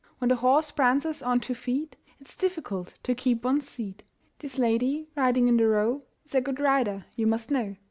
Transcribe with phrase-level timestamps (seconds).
[0.17, 4.01] When the horse prances on two feet It's difficult to keep one's seat.
[4.39, 7.75] This lady riding in the Row Is a good rider, you must know.